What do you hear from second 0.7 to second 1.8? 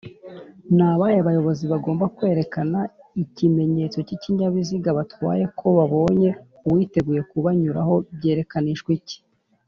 Nabahe bayobozi